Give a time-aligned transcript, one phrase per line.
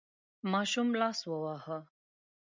[0.51, 1.77] ماشوم لاس وواهه.